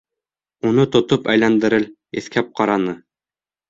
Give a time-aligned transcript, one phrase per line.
[0.69, 1.87] Уны тотоп әйләндерел,
[2.23, 3.01] еҫкәп ҡараны.